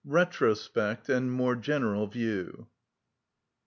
Retrospect 0.03 1.09
and 1.09 1.31
More 1.31 1.55
General 1.55 2.07
View. 2.07 2.65